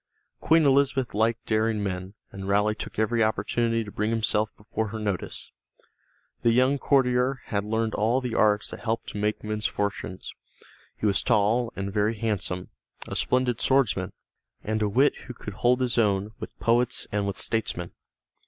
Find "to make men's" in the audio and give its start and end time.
9.09-9.67